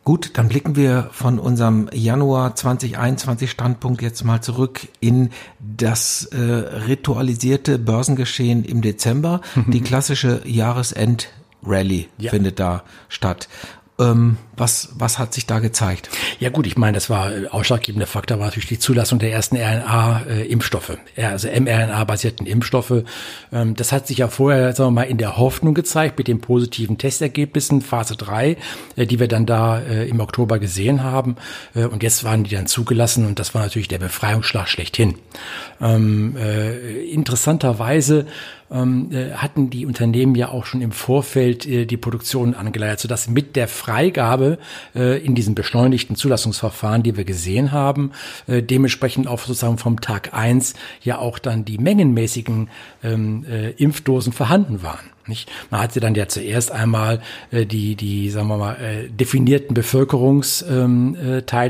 [0.06, 6.38] Gut, dann blicken wir von unserem Januar 2021 Standpunkt jetzt mal zurück in das äh,
[6.38, 9.40] ritualisierte Börsengeschehen im Dezember.
[9.66, 12.30] Die klassische Jahresend-Rally ja.
[12.30, 13.48] findet da statt.
[13.98, 16.10] Ähm, was, was hat sich da gezeigt?
[16.38, 19.56] Ja gut, ich meine, das war äh, ausschlaggebender Faktor war natürlich die Zulassung der ersten
[19.56, 23.04] RNA-Impfstoffe, äh, also mRNA-basierten Impfstoffe.
[23.52, 26.42] Ähm, das hat sich ja vorher, sagen wir mal, in der Hoffnung gezeigt mit den
[26.42, 28.58] positiven Testergebnissen Phase 3,
[28.96, 31.36] äh, die wir dann da äh, im Oktober gesehen haben.
[31.74, 35.14] Äh, und jetzt waren die dann zugelassen und das war natürlich der Befreiungsschlag schlechthin.
[35.80, 38.26] Ähm, äh, interessanterweise
[38.70, 43.28] ähm, äh, hatten die Unternehmen ja auch schon im Vorfeld äh, die Produktion angeleiert, sodass
[43.28, 44.58] mit der Freigabe
[44.94, 48.12] äh, in diesen beschleunigten Zulassungsverfahren, die wir gesehen haben,
[48.46, 52.68] äh, dementsprechend auch sozusagen vom Tag eins ja auch dann die mengenmäßigen
[53.02, 55.15] ähm, äh, Impfdosen vorhanden waren.
[55.28, 55.50] Nicht?
[55.70, 60.84] Man hatte dann ja zuerst einmal äh, die, die, sagen wir mal, äh, definierten Bevölkerungsteile
[60.84, 61.16] ähm,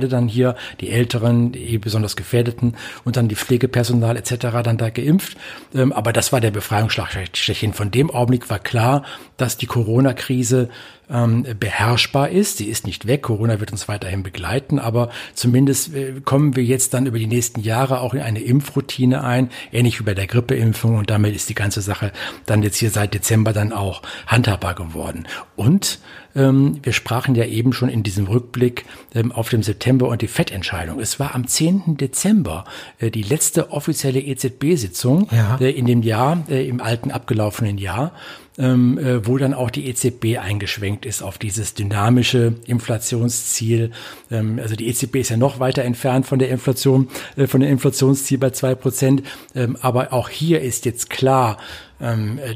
[0.06, 4.62] äh, dann hier, die Älteren, die besonders Gefährdeten und dann die Pflegepersonal etc.
[4.62, 5.36] dann da geimpft.
[5.74, 7.72] Ähm, aber das war der Befreiungsschlag schlechthin.
[7.72, 9.04] Von dem Augenblick war klar,
[9.36, 10.68] dass die Corona-Krise
[11.10, 12.58] ähm, beherrschbar ist.
[12.58, 13.22] Sie ist nicht weg.
[13.22, 17.60] Corona wird uns weiterhin begleiten, aber zumindest äh, kommen wir jetzt dann über die nächsten
[17.60, 21.54] Jahre auch in eine Impfroutine ein, ähnlich wie bei der Grippeimpfung und damit ist die
[21.54, 22.12] ganze Sache
[22.46, 25.26] dann jetzt hier seit Dezember dann auch handhabbar geworden.
[25.54, 25.98] Und
[26.36, 31.00] wir sprachen ja eben schon in diesem Rückblick ähm, auf dem September und die FED-Entscheidung.
[31.00, 31.96] Es war am 10.
[31.96, 32.64] Dezember
[32.98, 35.56] äh, die letzte offizielle EZB-Sitzung ja.
[35.60, 38.12] äh, in dem Jahr, äh, im alten abgelaufenen Jahr
[38.58, 43.90] ähm, äh, wo dann auch die EZB eingeschwenkt ist auf dieses dynamische Inflationsziel.
[44.30, 47.70] Ähm, also die EZB ist ja noch weiter entfernt von der Inflation, äh, von der
[47.70, 49.22] Inflationsziel bei zwei Prozent.
[49.54, 51.58] Ähm, aber auch hier ist jetzt klar,
[51.95, 51.95] ähm,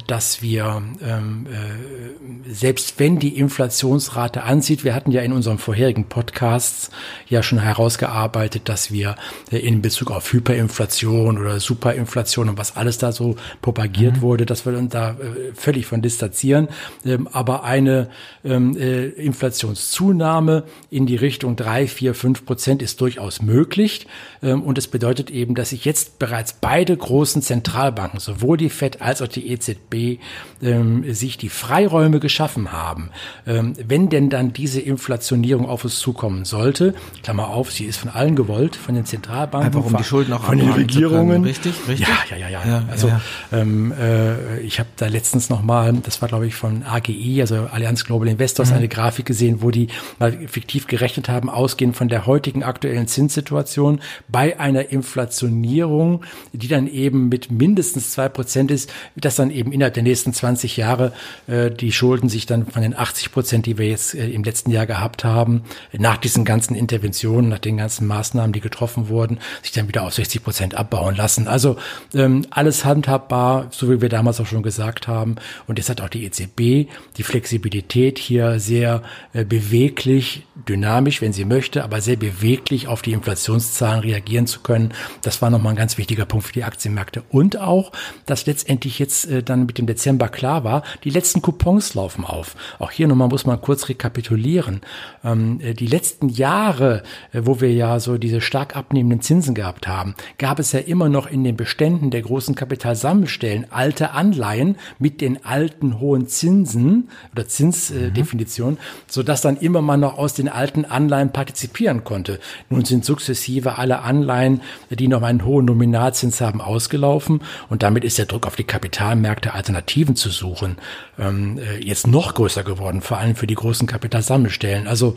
[0.06, 6.04] dass wir, ähm, äh, selbst wenn die Inflationsrate anzieht, wir hatten ja in unserem vorherigen
[6.04, 6.90] Podcasts
[7.26, 9.16] ja schon herausgearbeitet, dass wir
[9.50, 14.20] äh, in Bezug auf Hyperinflation oder Superinflation und was alles da so propagiert mhm.
[14.20, 15.16] wurde, dass wir uns da
[15.54, 16.68] völlig von distanzieren.
[17.06, 18.10] Ähm, aber eine
[18.42, 24.06] Inflationszunahme in die Richtung drei, vier, fünf Prozent ist durchaus möglich.
[24.40, 29.22] und es bedeutet eben, dass sich jetzt bereits beide großen Zentralbanken, sowohl die FED als
[29.22, 30.20] auch die EZB
[30.62, 33.10] ähm, sich die Freiräume geschaffen haben,
[33.46, 38.10] ähm, wenn denn dann diese Inflationierung auf uns zukommen sollte, Klammer auf, sie ist von
[38.10, 42.08] allen gewollt, von den Zentralbanken, Einfach um die Schulden auch von den Regierungen, richtig, richtig,
[42.08, 42.66] ja, ja, ja, ja.
[42.66, 43.20] ja also ja.
[43.52, 47.68] Ähm, äh, ich habe da letztens noch mal, das war glaube ich von AGI, also
[47.70, 48.76] Allianz Global Investors, mhm.
[48.76, 49.88] eine Grafik gesehen, wo die
[50.18, 56.86] mal fiktiv gerechnet haben, ausgehend von der heutigen aktuellen Zinssituation bei einer Inflationierung, die dann
[56.86, 61.12] eben mit mindestens zwei Prozent ist, dass dann eben innerhalb der nächsten 20 Jahre
[61.46, 64.70] äh, die Schulden sich dann von den 80 Prozent, die wir jetzt äh, im letzten
[64.70, 65.62] Jahr gehabt haben,
[65.96, 70.14] nach diesen ganzen Interventionen, nach den ganzen Maßnahmen, die getroffen wurden, sich dann wieder auf
[70.14, 71.48] 60 Prozent abbauen lassen.
[71.48, 71.76] Also
[72.14, 75.36] ähm, alles handhabbar, so wie wir damals auch schon gesagt haben.
[75.66, 79.02] Und jetzt hat auch die EZB die Flexibilität hier sehr
[79.32, 84.92] äh, beweglich, dynamisch, wenn sie möchte, aber sehr beweglich auf die Inflationszahlen reagieren zu können.
[85.22, 87.22] Das war nochmal ein ganz wichtiger Punkt für die Aktienmärkte.
[87.30, 87.92] Und auch,
[88.26, 92.24] dass letztendlich jetzt jetzt äh, dann mit dem Dezember klar war, die letzten Coupons laufen
[92.24, 92.54] auf.
[92.78, 94.82] Auch hier nochmal muss man kurz rekapitulieren.
[95.24, 99.88] Ähm, äh, die letzten Jahre, äh, wo wir ja so diese stark abnehmenden Zinsen gehabt
[99.88, 105.20] haben, gab es ja immer noch in den Beständen der großen Kapitalsammelstellen alte Anleihen mit
[105.20, 109.08] den alten hohen Zinsen oder Zinsdefinitionen, mhm.
[109.08, 112.38] sodass dann immer man noch aus den alten Anleihen partizipieren konnte.
[112.68, 118.18] Nun sind sukzessive alle Anleihen, die noch einen hohen Nominalzins haben, ausgelaufen und damit ist
[118.18, 120.76] der Druck auf die Kapital Kapitalmärkte Alternativen zu suchen,
[121.18, 124.86] ähm, äh, jetzt noch größer geworden, vor allem für die großen Kapitalsammelstellen.
[124.86, 125.14] Also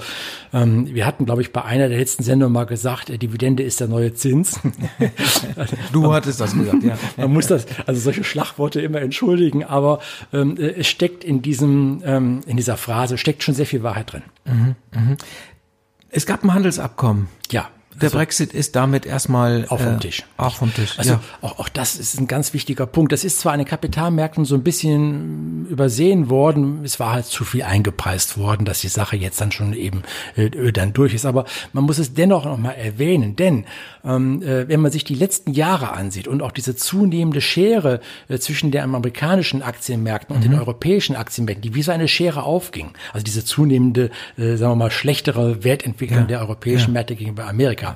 [0.53, 3.81] ähm, wir hatten, glaube ich, bei einer der letzten Sendungen mal gesagt, äh, Dividende ist
[3.81, 4.57] der neue Zins.
[5.91, 6.97] du hattest das gesagt, ja.
[7.17, 9.99] Man muss das, also solche Schlagworte immer entschuldigen, aber
[10.31, 14.13] ähm, äh, es steckt in diesem, ähm, in dieser Phrase, steckt schon sehr viel Wahrheit
[14.13, 14.23] drin.
[14.45, 15.17] Mhm, mh.
[16.09, 17.27] Es gab ein Handelsabkommen.
[17.51, 17.67] Ja.
[17.95, 20.23] Der also, Brexit ist damit erstmal auch vom äh, Tisch.
[20.37, 20.97] Auch vom Tisch.
[20.97, 21.19] Also ja.
[21.41, 23.11] auch, auch das ist ein ganz wichtiger Punkt.
[23.11, 27.43] Das ist zwar an den Kapitalmärkten so ein bisschen übersehen worden, es war halt zu
[27.45, 30.03] viel eingepreist worden, dass die Sache jetzt dann schon eben
[30.35, 31.25] äh, dann durch ist.
[31.25, 33.65] Aber man muss es dennoch nochmal erwähnen, denn
[34.05, 38.37] ähm, äh, wenn man sich die letzten Jahre ansieht und auch diese zunehmende Schere äh,
[38.37, 40.51] zwischen den amerikanischen Aktienmärkten und mhm.
[40.51, 44.75] den europäischen Aktienmärkten, die wie so eine Schere aufging, also diese zunehmende, äh, sagen wir
[44.75, 46.25] mal, schlechtere Wertentwicklung ja.
[46.25, 46.93] der europäischen ja.
[46.93, 47.93] Märkte gegenüber Amerika, Äh,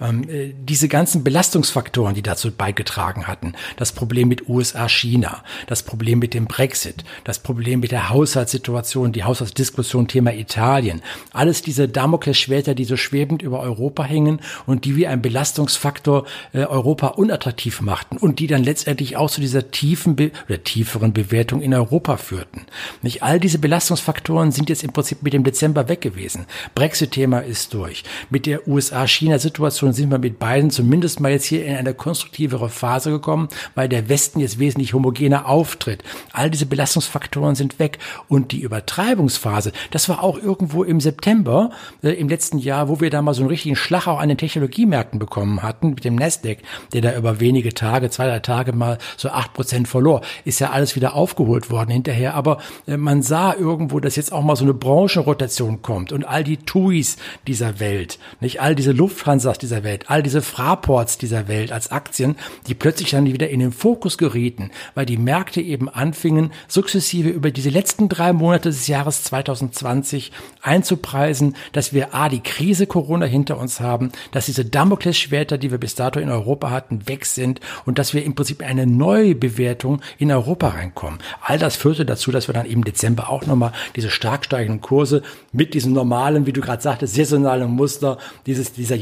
[0.00, 6.46] diese ganzen Belastungsfaktoren, die dazu beigetragen hatten, das Problem mit USA-China, das Problem mit dem
[6.46, 12.96] Brexit, das Problem mit der Haushaltssituation, die Haushaltsdiskussion, Thema Italien, alles diese Damoklesschwerter, die so
[12.96, 18.46] schwebend über Europa hängen und die wie ein Belastungsfaktor äh, Europa unattraktiv machten und die
[18.46, 22.66] dann letztendlich auch zu dieser tiefen oder tieferen Bewertung in Europa führten.
[23.02, 26.46] Nicht all diese Belastungsfaktoren sind jetzt im Prinzip mit dem Dezember weg gewesen.
[26.74, 28.04] Brexit-Thema ist durch.
[28.30, 33.10] Mit der USA-China-Situation sind wir mit beiden zumindest mal jetzt hier in eine konstruktivere Phase
[33.10, 36.02] gekommen, weil der Westen jetzt wesentlich homogener auftritt.
[36.32, 37.98] All diese Belastungsfaktoren sind weg
[38.28, 41.70] und die Übertreibungsphase, das war auch irgendwo im September
[42.02, 44.38] äh, im letzten Jahr, wo wir da mal so einen richtigen Schlag auch an den
[44.38, 46.58] Technologiemärkten bekommen hatten mit dem Nasdaq,
[46.92, 50.22] der da über wenige Tage, zwei, drei Tage mal so acht Prozent verlor.
[50.44, 54.42] Ist ja alles wieder aufgeholt worden hinterher, aber äh, man sah irgendwo, dass jetzt auch
[54.42, 59.58] mal so eine Branchenrotation kommt und all die TUIs dieser Welt, nicht all diese Lufthansas
[59.58, 62.36] dieser Welt, all diese Fraports dieser Welt als Aktien,
[62.66, 67.50] die plötzlich dann wieder in den Fokus gerieten, weil die Märkte eben anfingen, sukzessive über
[67.50, 73.58] diese letzten drei Monate des Jahres 2020 einzupreisen, dass wir A, die Krise Corona hinter
[73.58, 77.98] uns haben, dass diese Damoklesschwerter, die wir bis dato in Europa hatten, weg sind und
[77.98, 81.18] dass wir im Prinzip eine neue Bewertung in Europa reinkommen.
[81.40, 85.22] All das führte dazu, dass wir dann im Dezember auch nochmal diese stark steigenden Kurse
[85.52, 88.96] mit diesem normalen, wie du gerade sagtest, saisonalen Muster dieses, dieser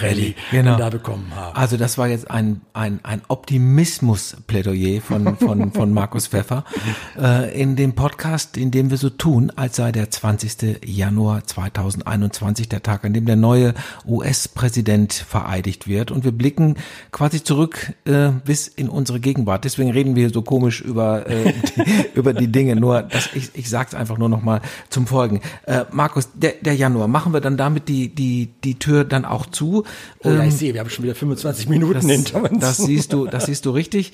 [0.00, 0.76] Jahresendrallye genau.
[0.76, 1.56] da bekommen haben.
[1.56, 6.64] Also das war jetzt ein, ein, ein Optimismus-Plädoyer von, von, von Markus Pfeffer
[7.18, 10.80] äh, in dem Podcast, in dem wir so tun, als sei der 20.
[10.84, 13.74] Januar 2021 der Tag, an dem der neue
[14.06, 16.10] US-Präsident vereidigt wird.
[16.10, 16.76] Und wir blicken
[17.12, 19.64] quasi zurück äh, bis in unsere Gegenwart.
[19.64, 22.76] Deswegen reden wir so komisch über, äh, die, über die Dinge.
[22.76, 25.40] Nur, dass ich, ich sage es einfach nur noch mal zum Folgen.
[25.66, 29.46] Äh, Markus, der, der Januar, machen wir dann damit die, die, die Tür dann auch
[29.46, 29.84] zu?
[30.22, 32.60] Oh, ja, ich ähm, sehe, wir haben schon wieder 25 Minuten das, hinter uns.
[32.60, 34.12] Das siehst du, das siehst du richtig.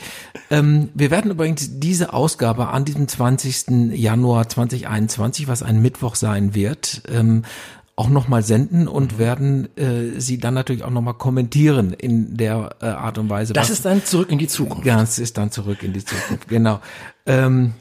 [0.51, 3.93] Ähm, wir werden übrigens diese Ausgabe an diesem 20.
[3.93, 7.43] Januar 2021, was ein Mittwoch sein wird, ähm,
[7.97, 9.19] auch nochmal senden und mhm.
[9.19, 13.55] werden äh, sie dann natürlich auch nochmal kommentieren in der äh, Art und Weise.
[13.55, 14.85] Das ist dann zurück in die Zukunft.
[14.85, 16.81] Ja, es ist dann zurück in die Zukunft, genau.
[17.25, 17.73] Ähm,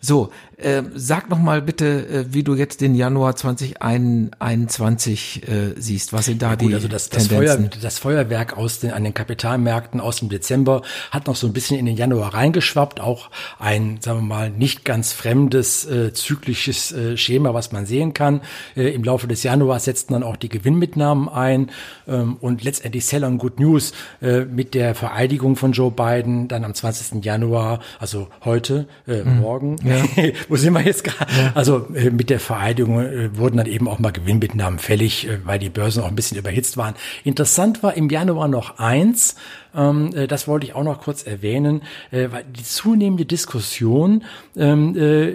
[0.00, 6.12] so, äh, sag noch mal bitte, äh, wie du jetzt den Januar 2021 äh, siehst.
[6.12, 9.04] Was sind da ja, gut, die also das, das, Feuer, das Feuerwerk aus den, an
[9.04, 13.00] den Kapitalmärkten aus dem Dezember hat noch so ein bisschen in den Januar reingeschwappt.
[13.00, 18.14] Auch ein, sagen wir mal, nicht ganz fremdes äh, zyklisches äh, Schema, was man sehen
[18.14, 18.42] kann.
[18.76, 21.70] Äh, Im Laufe des Januars setzten dann auch die Gewinnmitnahmen ein
[22.06, 26.64] ähm, und letztendlich Sell on Good News äh, mit der Vereidigung von Joe Biden dann
[26.64, 27.24] am 20.
[27.24, 29.40] Januar, also heute, äh, mhm.
[29.40, 29.76] morgen.
[29.84, 30.22] Ja.
[30.52, 31.32] wo sind wir jetzt gerade?
[31.32, 31.52] Ja.
[31.54, 35.58] Also äh, mit der Vereidigung äh, wurden dann eben auch mal Gewinnmitnahmen fällig, äh, weil
[35.58, 36.94] die Börsen auch ein bisschen überhitzt waren.
[37.24, 39.34] Interessant war im Januar noch eins,
[39.72, 44.24] das wollte ich auch noch kurz erwähnen, äh, weil die zunehmende Diskussion
[44.56, 45.28] ähm, äh,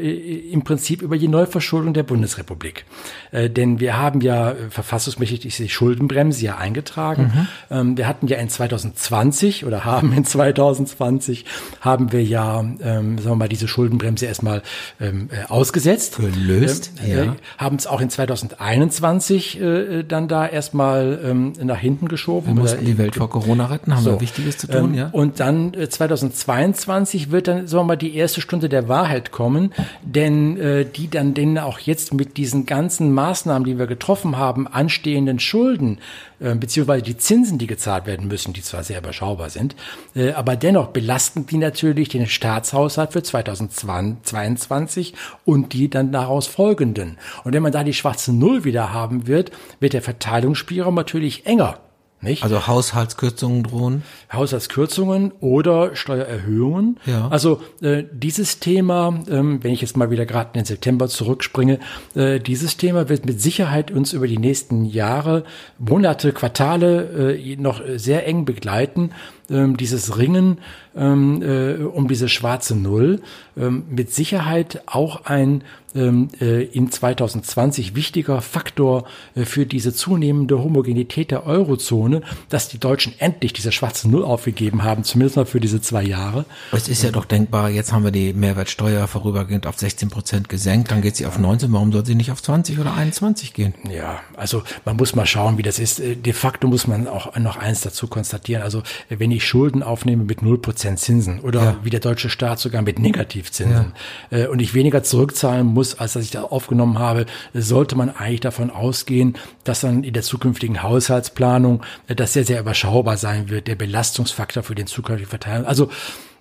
[0.51, 2.85] im Prinzip über die Neuverschuldung der Bundesrepublik.
[3.31, 7.31] Äh, denn wir haben ja äh, verfassungsmäßig die Schuldenbremse ja eingetragen.
[7.33, 7.47] Mhm.
[7.75, 11.45] Ähm, wir hatten ja in 2020 oder haben in 2020
[11.81, 14.61] haben wir ja, ähm, sagen wir mal, diese Schuldenbremse erstmal
[14.99, 16.17] ähm, äh, ausgesetzt.
[16.17, 17.35] Gelöst, ähm, äh, ja.
[17.57, 22.47] Haben es auch in 2021 äh, dann da erstmal ähm, nach hinten geschoben.
[22.47, 24.11] Wir mussten die Welt vor Corona retten, haben so.
[24.11, 25.09] wir Wichtiges zu tun, ähm, ja.
[25.11, 29.73] Und dann äh, 2022 wird dann, sagen wir mal, die erste Stunde der Wahrheit kommen,
[30.03, 34.67] denn äh, die dann denen auch jetzt mit diesen ganzen Maßnahmen, die wir getroffen haben,
[34.67, 35.99] anstehenden Schulden,
[36.39, 39.75] äh, beziehungsweise die Zinsen, die gezahlt werden müssen, die zwar sehr überschaubar sind,
[40.15, 45.13] äh, aber dennoch belasten die natürlich den Staatshaushalt für 2022
[45.45, 47.17] und die dann daraus folgenden.
[47.43, 51.79] Und wenn man da die schwarze Null wieder haben wird, wird der Verteilungsspielraum natürlich enger.
[52.19, 52.43] Nicht?
[52.43, 54.03] Also Haushaltskürzungen drohen?
[54.33, 56.99] Haushaltskürzungen oder Steuererhöhungen.
[57.05, 57.27] Ja.
[57.27, 61.79] Also äh, dieses Thema, ähm, wenn ich jetzt mal wieder gerade in den September zurückspringe,
[62.15, 65.43] äh, dieses Thema wird mit Sicherheit uns über die nächsten Jahre,
[65.77, 69.11] Monate, Quartale äh, noch sehr eng begleiten.
[69.49, 70.57] Ähm, dieses Ringen
[70.97, 73.21] ähm, äh, um diese schwarze Null
[73.57, 75.63] ähm, mit Sicherheit auch ein
[75.95, 79.05] ähm, äh, in 2020 wichtiger Faktor
[79.35, 84.83] äh, für diese zunehmende Homogenität der Eurozone, dass die Deutschen endlich diese schwarze Null aufgegeben
[84.83, 86.45] haben, zumindest mal für diese zwei Jahre.
[86.71, 90.91] Es ist ja doch denkbar, jetzt haben wir die Mehrwertsteuer vorübergehend auf 16 Prozent gesenkt,
[90.91, 93.73] dann geht sie auf 19, warum soll sie nicht auf 20 oder 21 gehen?
[93.91, 95.99] Ja, also man muss mal schauen, wie das ist.
[95.99, 98.61] Äh, de facto muss man auch noch eins dazu konstatieren.
[98.61, 101.79] Also wenn ich Schulden aufnehme mit 0 Prozent Zinsen oder ja.
[101.83, 103.93] wie der deutsche Staat sogar mit Negativzinsen
[104.31, 104.47] ja.
[104.47, 109.35] und ich weniger zurückzahlen muss, als ich da aufgenommen habe, sollte man eigentlich davon ausgehen,
[109.63, 114.75] dass dann in der zukünftigen Haushaltsplanung das sehr, sehr überschaubar sein wird, der Belastungsfaktor für
[114.75, 115.65] den zukünftigen Verteilung.
[115.65, 115.89] Also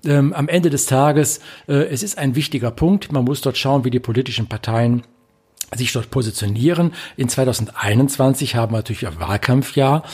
[0.05, 3.13] ähm, am Ende des Tages, äh, es ist ein wichtiger Punkt.
[3.13, 5.03] Man muss dort schauen, wie die politischen Parteien
[5.75, 6.93] sich dort positionieren.
[7.17, 10.05] In 2021 haben wir natürlich ein Wahlkampfjahr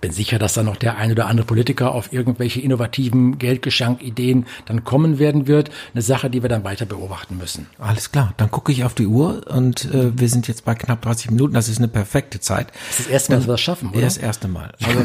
[0.00, 4.84] bin sicher, dass da noch der ein oder andere Politiker auf irgendwelche innovativen Geldgeschenkideen dann
[4.84, 5.70] kommen werden wird.
[5.94, 7.66] Eine Sache, die wir dann weiter beobachten müssen.
[7.78, 11.02] Alles klar, dann gucke ich auf die Uhr und äh, wir sind jetzt bei knapp
[11.02, 11.54] 30 Minuten.
[11.54, 12.68] Das ist eine perfekte Zeit.
[12.88, 14.00] Das ist das erste Mal, dass wir das schaffen, oder?
[14.00, 14.72] Das erste Mal.
[14.82, 15.00] Also,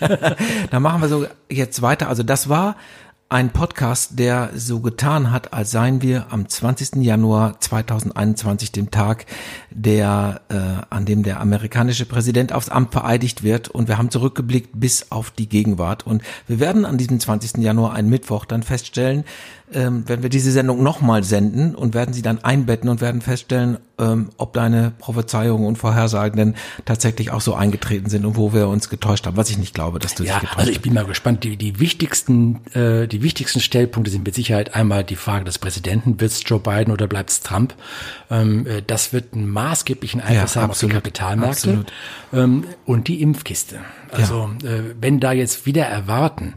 [0.70, 2.08] dann machen wir so jetzt weiter.
[2.08, 2.76] Also das war
[3.30, 7.02] ein Podcast, der so getan hat, als seien wir am 20.
[7.02, 9.26] Januar 2021, dem Tag,
[9.70, 10.54] der, äh,
[10.88, 13.68] an dem der amerikanische Präsident aufs Amt vereidigt wird.
[13.68, 16.06] Und wir haben zurückgeblickt bis auf die Gegenwart.
[16.06, 17.58] Und wir werden an diesem 20.
[17.62, 19.24] Januar, einen Mittwoch, dann feststellen,
[19.72, 23.78] ähm, werden wir diese Sendung nochmal senden und werden sie dann einbetten und werden feststellen,
[23.98, 28.68] ähm, ob deine Prophezeiungen und Vorhersagen denn tatsächlich auch so eingetreten sind und wo wir
[28.68, 30.94] uns getäuscht haben, was ich nicht glaube, dass du ja, dich getäuscht also ich bin
[30.94, 31.44] mal gespannt.
[31.44, 36.20] Die, die wichtigsten, äh, die wichtigsten Stellpunkte sind mit Sicherheit einmal die Frage des Präsidenten,
[36.20, 37.74] wird es Joe Biden oder bleibt es Trump?
[38.30, 41.86] Ähm, äh, das wird einen maßgeblichen Einfluss ja, haben absolut, auf die Kapitalmärkte
[42.32, 43.80] ähm, und die Impfkiste.
[44.10, 44.70] Also ja.
[44.70, 46.54] äh, wenn da jetzt wieder erwarten,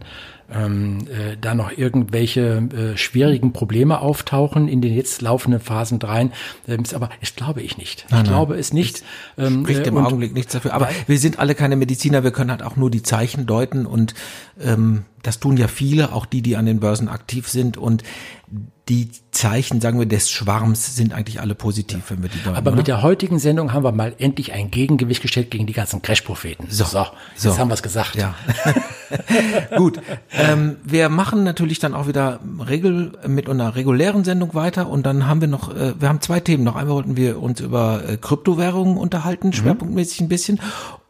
[0.54, 6.32] ähm, äh, da noch irgendwelche äh, schwierigen Probleme auftauchen in den jetzt laufenden Phasen dreien.
[6.68, 8.06] Ähm, aber das glaube ich nicht.
[8.08, 9.04] Ich nein, glaube es nicht.
[9.38, 10.74] Ähm, spricht im Augenblick nichts dafür.
[10.74, 14.14] Aber wir sind alle keine Mediziner, wir können halt auch nur die Zeichen deuten und
[14.60, 18.04] ähm, das tun ja viele, auch die, die an den Börsen aktiv sind und
[18.92, 22.58] die Zeichen, sagen wir, des Schwarms sind eigentlich alle positiv, wenn wir die deuten.
[22.58, 26.02] Aber mit der heutigen Sendung haben wir mal endlich ein Gegengewicht gestellt gegen die ganzen
[26.02, 26.68] Crash-Propheten.
[26.70, 27.58] So, so, jetzt so.
[27.58, 28.18] haben wir es gesagt.
[28.18, 28.36] Ja.
[29.78, 30.02] Gut.
[30.34, 35.26] Ähm, wir machen natürlich dann auch wieder regel, mit einer regulären Sendung weiter und dann
[35.26, 36.76] haben wir noch, äh, wir haben zwei Themen noch.
[36.76, 39.54] Einmal wollten wir uns über äh, Kryptowährungen unterhalten, mhm.
[39.54, 40.60] schwerpunktmäßig ein bisschen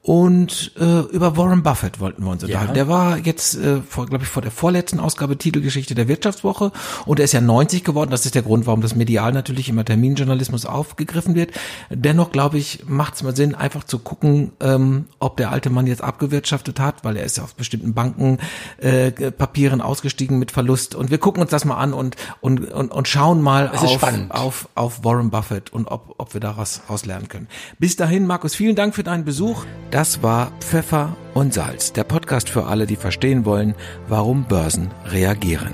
[0.03, 2.69] und äh, über Warren Buffett wollten wir uns unterhalten.
[2.69, 2.73] Ja.
[2.73, 6.71] Der war jetzt, äh, glaube ich, vor der vorletzten Ausgabe Titelgeschichte der Wirtschaftswoche
[7.05, 8.09] und er ist ja 90 geworden.
[8.09, 11.51] Das ist der Grund, warum das medial natürlich immer Terminjournalismus aufgegriffen wird.
[11.91, 15.85] Dennoch, glaube ich, macht es mal Sinn, einfach zu gucken, ähm, ob der alte Mann
[15.85, 18.39] jetzt abgewirtschaftet hat, weil er ist ja auf bestimmten Banken
[18.79, 20.95] äh, Papieren ausgestiegen mit Verlust.
[20.95, 24.69] Und wir gucken uns das mal an und, und, und, und schauen mal auf, auf,
[24.73, 27.47] auf Warren Buffett und ob, ob wir daraus lernen können.
[27.77, 29.65] Bis dahin, Markus, vielen Dank für deinen Besuch.
[29.91, 33.75] Das war Pfeffer und Salz, der Podcast für alle, die verstehen wollen,
[34.07, 35.73] warum Börsen reagieren.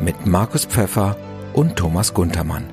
[0.00, 1.16] Mit Markus Pfeffer
[1.52, 2.64] und Thomas Guntermann.